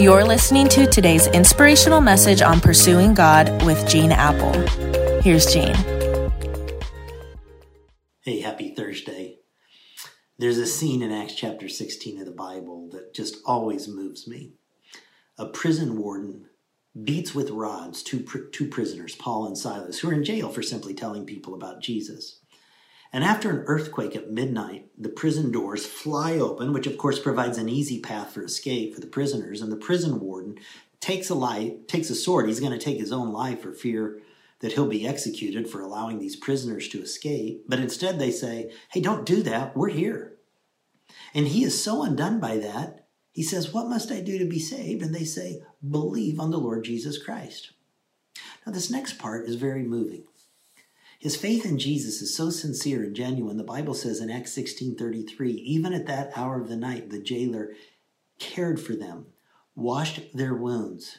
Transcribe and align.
You're 0.00 0.24
listening 0.24 0.66
to 0.68 0.86
today's 0.86 1.26
inspirational 1.26 2.00
message 2.00 2.40
on 2.40 2.58
pursuing 2.58 3.12
God 3.12 3.62
with 3.66 3.86
Gene 3.86 4.12
Appel. 4.12 4.50
Here's 5.20 5.52
Gene. 5.52 5.74
Hey, 8.22 8.40
happy 8.40 8.74
Thursday. 8.74 9.40
There's 10.38 10.56
a 10.56 10.64
scene 10.66 11.02
in 11.02 11.12
Acts 11.12 11.34
chapter 11.34 11.68
16 11.68 12.18
of 12.18 12.24
the 12.24 12.32
Bible 12.32 12.88
that 12.92 13.12
just 13.12 13.36
always 13.44 13.88
moves 13.88 14.26
me. 14.26 14.54
A 15.36 15.44
prison 15.44 15.98
warden 15.98 16.46
beats 17.04 17.34
with 17.34 17.50
rods 17.50 18.02
two, 18.02 18.26
two 18.52 18.68
prisoners, 18.68 19.14
Paul 19.14 19.48
and 19.48 19.58
Silas, 19.58 19.98
who 19.98 20.08
are 20.08 20.14
in 20.14 20.24
jail 20.24 20.48
for 20.48 20.62
simply 20.62 20.94
telling 20.94 21.26
people 21.26 21.52
about 21.52 21.82
Jesus. 21.82 22.39
And 23.12 23.24
after 23.24 23.50
an 23.50 23.64
earthquake 23.66 24.14
at 24.14 24.30
midnight, 24.30 24.90
the 24.96 25.08
prison 25.08 25.50
doors 25.50 25.84
fly 25.84 26.34
open, 26.34 26.72
which 26.72 26.86
of 26.86 26.96
course 26.96 27.18
provides 27.18 27.58
an 27.58 27.68
easy 27.68 28.00
path 28.00 28.32
for 28.32 28.44
escape 28.44 28.94
for 28.94 29.00
the 29.00 29.06
prisoners. 29.06 29.60
And 29.60 29.72
the 29.72 29.76
prison 29.76 30.20
warden 30.20 30.58
takes 31.00 31.28
a 31.28 31.34
light, 31.34 31.88
takes 31.88 32.10
a 32.10 32.14
sword. 32.14 32.46
He's 32.46 32.60
going 32.60 32.72
to 32.72 32.78
take 32.78 32.98
his 32.98 33.10
own 33.10 33.32
life 33.32 33.62
for 33.62 33.72
fear 33.72 34.20
that 34.60 34.72
he'll 34.74 34.86
be 34.86 35.08
executed 35.08 35.68
for 35.68 35.80
allowing 35.80 36.18
these 36.18 36.36
prisoners 36.36 36.88
to 36.88 37.00
escape. 37.00 37.64
But 37.66 37.80
instead, 37.80 38.18
they 38.18 38.30
say, 38.30 38.70
"Hey, 38.92 39.00
don't 39.00 39.26
do 39.26 39.42
that. 39.42 39.76
We're 39.76 39.88
here." 39.88 40.36
And 41.34 41.48
he 41.48 41.64
is 41.64 41.82
so 41.82 42.02
undone 42.02 42.38
by 42.38 42.58
that. 42.58 43.08
He 43.32 43.42
says, 43.42 43.72
"What 43.72 43.88
must 43.88 44.12
I 44.12 44.20
do 44.20 44.38
to 44.38 44.44
be 44.44 44.58
saved?" 44.58 45.02
And 45.02 45.14
they 45.14 45.24
say, 45.24 45.62
"Believe 45.88 46.38
on 46.38 46.50
the 46.50 46.58
Lord 46.58 46.84
Jesus 46.84 47.16
Christ." 47.16 47.72
Now, 48.66 48.72
this 48.72 48.90
next 48.90 49.18
part 49.18 49.48
is 49.48 49.54
very 49.56 49.82
moving. 49.82 50.24
His 51.20 51.36
faith 51.36 51.66
in 51.66 51.78
Jesus 51.78 52.22
is 52.22 52.34
so 52.34 52.48
sincere 52.48 53.02
and 53.02 53.14
genuine. 53.14 53.58
The 53.58 53.62
Bible 53.62 53.92
says 53.92 54.20
in 54.20 54.30
Acts 54.30 54.52
16:33, 54.52 55.52
even 55.52 55.92
at 55.92 56.06
that 56.06 56.32
hour 56.34 56.58
of 56.58 56.70
the 56.70 56.78
night, 56.78 57.10
the 57.10 57.20
jailer 57.20 57.74
cared 58.38 58.80
for 58.80 58.96
them, 58.96 59.26
washed 59.74 60.22
their 60.32 60.54
wounds. 60.54 61.18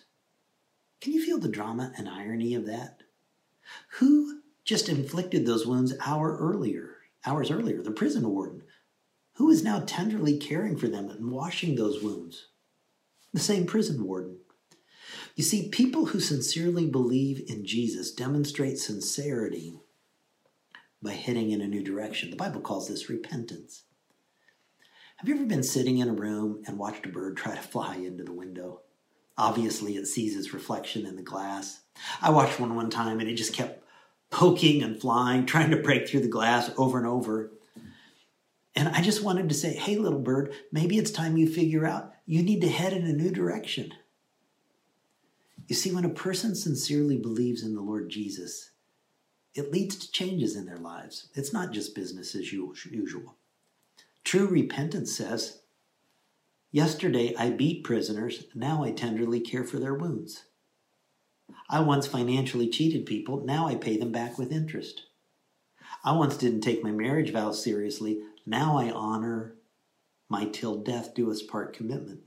Can 1.01 1.13
you 1.13 1.23
feel 1.23 1.37
the 1.37 1.47
drama 1.47 1.93
and 1.97 2.09
irony 2.09 2.55
of 2.55 2.65
that? 2.65 3.03
Who 3.99 4.41
just 4.63 4.89
inflicted 4.89 5.45
those 5.45 5.67
wounds 5.67 5.93
hour 6.03 6.35
earlier, 6.35 6.97
hours 7.23 7.51
earlier? 7.51 7.83
The 7.83 7.91
prison 7.91 8.27
warden. 8.27 8.63
Who 9.33 9.51
is 9.51 9.63
now 9.63 9.81
tenderly 9.81 10.35
caring 10.39 10.77
for 10.77 10.87
them 10.87 11.11
and 11.11 11.31
washing 11.31 11.75
those 11.75 12.01
wounds? 12.01 12.47
The 13.33 13.39
same 13.39 13.67
prison 13.67 14.03
warden. 14.03 14.39
You 15.35 15.43
see, 15.43 15.69
people 15.69 16.07
who 16.07 16.19
sincerely 16.19 16.87
believe 16.87 17.47
in 17.47 17.67
Jesus 17.67 18.11
demonstrate 18.11 18.79
sincerity 18.79 19.79
by 21.01 21.11
heading 21.11 21.51
in 21.51 21.61
a 21.61 21.67
new 21.67 21.83
direction. 21.83 22.29
The 22.29 22.35
Bible 22.35 22.61
calls 22.61 22.87
this 22.87 23.09
repentance. 23.09 23.83
Have 25.17 25.29
you 25.29 25.35
ever 25.35 25.45
been 25.45 25.63
sitting 25.63 25.99
in 25.99 26.09
a 26.09 26.13
room 26.13 26.63
and 26.65 26.77
watched 26.77 27.05
a 27.05 27.09
bird 27.09 27.37
try 27.37 27.55
to 27.55 27.61
fly 27.61 27.95
into 27.95 28.23
the 28.23 28.33
window? 28.33 28.81
Obviously, 29.37 29.95
it 29.95 30.07
sees 30.07 30.35
its 30.35 30.53
reflection 30.53 31.05
in 31.05 31.15
the 31.15 31.21
glass. 31.21 31.81
I 32.21 32.31
watched 32.31 32.59
one 32.59 32.75
one 32.75 32.89
time 32.89 33.19
and 33.19 33.29
it 33.29 33.35
just 33.35 33.53
kept 33.53 33.83
poking 34.29 34.81
and 34.81 34.99
flying, 34.99 35.45
trying 35.47 35.71
to 35.71 35.77
break 35.77 36.07
through 36.07 36.21
the 36.21 36.27
glass 36.27 36.71
over 36.77 36.97
and 36.97 37.07
over. 37.07 37.51
And 38.75 38.89
I 38.89 39.01
just 39.01 39.23
wanted 39.23 39.49
to 39.49 39.55
say, 39.55 39.73
hey, 39.73 39.97
little 39.97 40.19
bird, 40.19 40.53
maybe 40.71 40.97
it's 40.97 41.11
time 41.11 41.37
you 41.37 41.47
figure 41.47 41.85
out 41.85 42.13
you 42.25 42.41
need 42.41 42.61
to 42.61 42.69
head 42.69 42.93
in 42.93 43.05
a 43.05 43.13
new 43.13 43.29
direction. 43.29 43.93
You 45.67 45.75
see, 45.75 45.91
when 45.93 46.05
a 46.05 46.09
person 46.09 46.55
sincerely 46.55 47.17
believes 47.17 47.63
in 47.63 47.75
the 47.75 47.81
Lord 47.81 48.09
Jesus, 48.09 48.70
it 49.53 49.71
leads 49.71 49.95
to 49.97 50.11
changes 50.11 50.55
in 50.55 50.65
their 50.65 50.77
lives. 50.77 51.27
It's 51.33 51.53
not 51.53 51.71
just 51.71 51.95
business 51.95 52.35
as 52.35 52.53
usual. 52.53 53.35
True 54.23 54.47
repentance 54.47 55.15
says, 55.15 55.61
Yesterday 56.71 57.35
I 57.37 57.49
beat 57.49 57.83
prisoners, 57.83 58.45
now 58.55 58.83
I 58.83 58.91
tenderly 58.91 59.41
care 59.41 59.65
for 59.65 59.77
their 59.77 59.93
wounds. 59.93 60.45
I 61.69 61.81
once 61.81 62.07
financially 62.07 62.69
cheated 62.69 63.05
people, 63.05 63.43
now 63.45 63.67
I 63.67 63.75
pay 63.75 63.97
them 63.97 64.11
back 64.11 64.37
with 64.37 64.53
interest. 64.53 65.03
I 66.05 66.13
once 66.13 66.37
didn't 66.37 66.61
take 66.61 66.83
my 66.83 66.91
marriage 66.91 67.31
vows 67.31 67.61
seriously, 67.61 68.21
now 68.45 68.77
I 68.77 68.89
honor 68.89 69.55
my 70.29 70.45
till 70.45 70.77
death 70.77 71.13
do 71.13 71.29
us 71.29 71.41
part 71.41 71.73
commitment. 71.73 72.21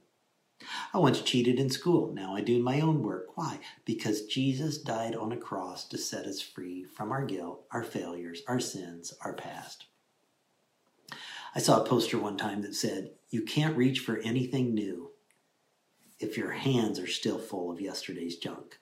I 0.93 0.99
once 0.99 1.21
cheated 1.21 1.59
in 1.59 1.71
school. 1.71 2.13
Now 2.13 2.35
I 2.35 2.41
do 2.41 2.63
my 2.63 2.81
own 2.81 3.03
work. 3.03 3.37
Why? 3.37 3.61
Because 3.85 4.27
Jesus 4.27 4.79
died 4.79 5.15
on 5.15 5.33
a 5.33 5.37
cross 5.37 5.87
to 5.89 5.99
set 5.99 6.27
us 6.27 6.41
free 6.41 6.85
from 6.85 7.13
our 7.13 7.25
guilt, 7.25 7.65
our 7.71 7.83
failures, 7.83 8.43
our 8.49 8.61
sins, 8.61 9.15
our 9.23 9.33
past. 9.33 9.87
I 11.55 11.61
saw 11.61 11.81
a 11.81 11.87
poster 11.87 12.19
one 12.19 12.37
time 12.37 12.63
that 12.63 12.75
said, 12.75 13.13
You 13.31 13.43
can't 13.43 13.77
reach 13.77 14.01
for 14.01 14.19
anything 14.19 14.75
new 14.75 15.11
if 16.19 16.37
your 16.37 16.51
hands 16.51 16.99
are 16.99 17.07
still 17.07 17.39
full 17.39 17.71
of 17.71 17.81
yesterday's 17.81 18.37
junk. 18.37 18.79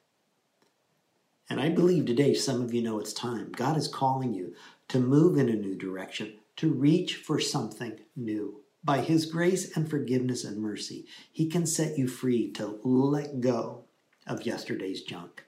And 1.51 1.61
I 1.61 1.69
believe 1.69 2.07
today 2.07 2.33
some 2.35 2.63
of 2.63 2.73
you 2.73 2.83
know 2.83 2.99
it's 2.99 3.13
time. 3.13 3.53
God 3.53 3.77
is 3.77 3.89
calling 3.89 4.33
you 4.33 4.55
to 4.89 4.99
move 4.99 5.37
in 5.37 5.49
a 5.49 5.55
new 5.55 5.75
direction, 5.75 6.39
to 6.57 6.73
reach 6.73 7.17
for 7.17 7.39
something 7.39 8.01
new. 8.17 8.62
By 8.85 9.01
His 9.01 9.27
grace 9.27 9.77
and 9.77 9.89
forgiveness 9.89 10.45
and 10.45 10.59
mercy, 10.59 11.07
He 11.31 11.49
can 11.49 11.67
set 11.67 11.99
you 11.99 12.09
free 12.09 12.51
to 12.53 12.81
let 12.83 13.41
go 13.41 13.85
of 14.27 14.47
yesterday's 14.47 15.03
junk. 15.03 15.45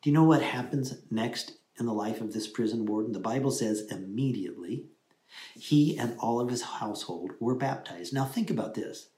Do 0.00 0.10
you 0.10 0.14
know 0.14 0.24
what 0.24 0.42
happens 0.42 0.94
next 1.10 1.58
in 1.78 1.86
the 1.86 1.92
life 1.92 2.20
of 2.20 2.32
this 2.32 2.48
prison 2.48 2.86
warden? 2.86 3.12
The 3.12 3.20
Bible 3.20 3.50
says 3.50 3.86
immediately 3.90 4.86
he 5.54 5.96
and 5.96 6.16
all 6.18 6.40
of 6.40 6.50
his 6.50 6.62
household 6.62 7.32
were 7.40 7.54
baptized. 7.54 8.12
Now 8.12 8.24
think 8.24 8.50
about 8.50 8.74
this 8.74 9.08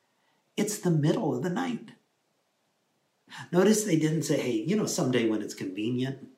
it's 0.56 0.78
the 0.78 0.90
middle 0.90 1.34
of 1.34 1.42
the 1.42 1.50
night. 1.50 1.92
Notice 3.50 3.82
they 3.84 3.96
didn't 3.98 4.22
say, 4.22 4.38
hey, 4.38 4.52
you 4.52 4.76
know, 4.76 4.86
someday 4.86 5.28
when 5.28 5.42
it's 5.42 5.54
convenient, 5.54 6.28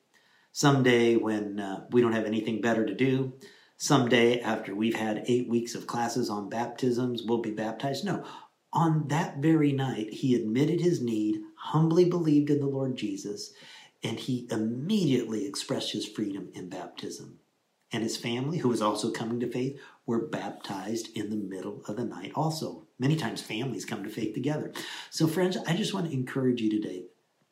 someday 0.51 1.15
when 1.15 1.59
uh, 1.59 1.85
we 1.91 2.01
don't 2.01 2.13
have 2.13 2.25
anything 2.25 2.61
better 2.61 2.85
to 2.85 2.95
do, 2.95 3.33
someday 3.77 4.41
after 4.41 4.75
we've 4.75 4.95
had 4.95 5.23
eight 5.27 5.47
weeks 5.47 5.75
of 5.75 5.87
classes 5.87 6.29
on 6.29 6.49
baptisms, 6.49 7.23
we'll 7.23 7.41
be 7.41 7.51
baptized. 7.51 8.03
No, 8.03 8.25
on 8.73 9.07
that 9.07 9.37
very 9.37 9.71
night, 9.71 10.11
he 10.11 10.35
admitted 10.35 10.81
his 10.81 11.01
need, 11.01 11.39
humbly 11.57 12.05
believed 12.05 12.49
in 12.49 12.59
the 12.59 12.67
Lord 12.67 12.97
Jesus, 12.97 13.53
and 14.03 14.19
he 14.19 14.47
immediately 14.51 15.45
expressed 15.45 15.93
his 15.93 16.05
freedom 16.05 16.49
in 16.53 16.69
baptism. 16.69 17.39
And 17.91 18.03
his 18.03 18.17
family, 18.17 18.57
who 18.57 18.67
was 18.67 18.81
also 18.81 19.11
coming 19.11 19.39
to 19.39 19.49
faith, 19.49 19.79
were 20.05 20.27
baptized 20.27 21.15
in 21.15 21.29
the 21.29 21.37
middle 21.37 21.81
of 21.87 21.95
the 21.95 22.03
night 22.03 22.33
also. 22.35 22.85
Many 22.99 23.15
times 23.15 23.41
families 23.41 23.85
come 23.85 24.03
to 24.03 24.09
faith 24.09 24.33
together. 24.33 24.73
So, 25.09 25.25
friends, 25.25 25.57
I 25.65 25.73
just 25.73 25.93
want 25.93 26.07
to 26.07 26.13
encourage 26.13 26.61
you 26.61 26.69
today 26.69 27.05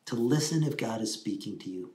to 0.08 0.16
listen 0.16 0.64
if 0.64 0.76
God 0.76 1.02
is 1.02 1.14
speaking 1.14 1.58
to 1.60 1.70
you. 1.70 1.94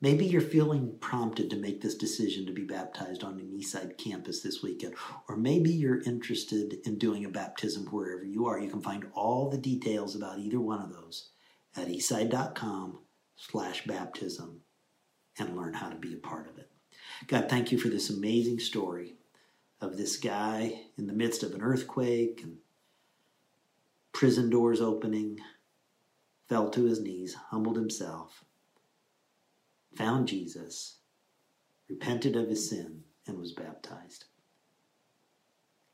Maybe 0.00 0.26
you're 0.26 0.42
feeling 0.42 0.98
prompted 1.00 1.48
to 1.50 1.56
make 1.56 1.80
this 1.80 1.94
decision 1.94 2.44
to 2.46 2.52
be 2.52 2.64
baptized 2.64 3.24
on 3.24 3.38
an 3.38 3.50
Eastside 3.50 3.96
campus 3.96 4.42
this 4.42 4.62
weekend, 4.62 4.94
or 5.26 5.36
maybe 5.36 5.70
you're 5.70 6.02
interested 6.02 6.74
in 6.84 6.98
doing 6.98 7.24
a 7.24 7.30
baptism 7.30 7.86
wherever 7.86 8.24
you 8.24 8.46
are. 8.46 8.58
You 8.58 8.68
can 8.68 8.82
find 8.82 9.06
all 9.14 9.48
the 9.48 9.56
details 9.56 10.14
about 10.14 10.38
either 10.38 10.60
one 10.60 10.82
of 10.82 10.90
those 10.90 11.30
at 11.74 11.88
eastside.com 11.88 12.98
slash 13.36 13.86
baptism 13.86 14.60
and 15.38 15.56
learn 15.56 15.74
how 15.74 15.88
to 15.88 15.96
be 15.96 16.12
a 16.12 16.18
part 16.18 16.48
of 16.48 16.58
it. 16.58 16.70
God, 17.26 17.48
thank 17.48 17.72
you 17.72 17.78
for 17.78 17.88
this 17.88 18.10
amazing 18.10 18.58
story 18.58 19.14
of 19.80 19.96
this 19.96 20.16
guy 20.16 20.80
in 20.98 21.06
the 21.06 21.12
midst 21.12 21.42
of 21.42 21.54
an 21.54 21.62
earthquake 21.62 22.40
and 22.42 22.58
prison 24.12 24.48
doors 24.48 24.80
opening, 24.80 25.38
fell 26.48 26.70
to 26.70 26.84
his 26.84 27.00
knees, 27.00 27.34
humbled 27.50 27.76
himself, 27.76 28.45
found 29.96 30.28
Jesus, 30.28 30.98
repented 31.88 32.36
of 32.36 32.48
his 32.48 32.68
sin, 32.68 33.02
and 33.26 33.38
was 33.38 33.52
baptized. 33.52 34.26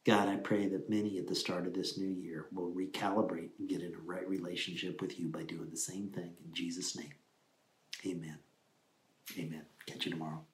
God, 0.04 0.28
I 0.28 0.36
pray 0.36 0.66
that 0.68 0.90
many 0.90 1.18
at 1.18 1.28
the 1.28 1.34
start 1.34 1.66
of 1.66 1.74
this 1.74 1.96
new 1.96 2.08
year 2.08 2.46
will 2.52 2.72
recalibrate 2.72 3.50
and 3.58 3.68
get 3.68 3.82
in 3.82 3.94
a 3.94 4.04
right 4.04 4.28
relationship 4.28 5.00
with 5.00 5.18
you 5.18 5.28
by 5.28 5.44
doing 5.44 5.70
the 5.70 5.76
same 5.76 6.08
thing. 6.08 6.32
In 6.44 6.52
Jesus' 6.52 6.96
name, 6.96 7.12
amen. 8.04 8.38
Amen. 9.38 9.62
Catch 9.86 10.06
you 10.06 10.10
tomorrow. 10.10 10.44